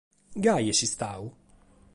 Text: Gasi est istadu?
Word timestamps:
Gasi 0.43 0.69
est 0.71 0.81
istadu? 0.85 1.27